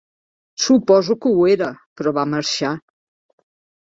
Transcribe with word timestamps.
Suposo 0.67 1.15
que 1.25 1.33
ho 1.39 1.45
era, 1.57 1.67
però 2.01 2.15
va 2.21 2.27
marxar. 2.33 2.73